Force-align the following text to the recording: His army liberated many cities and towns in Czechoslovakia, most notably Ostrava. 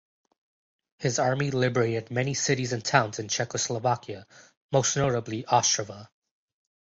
His 0.97 1.19
army 1.19 1.51
liberated 1.51 2.09
many 2.09 2.33
cities 2.33 2.73
and 2.73 2.83
towns 2.83 3.19
in 3.19 3.27
Czechoslovakia, 3.27 4.25
most 4.71 4.97
notably 4.97 5.43
Ostrava. 5.43 6.09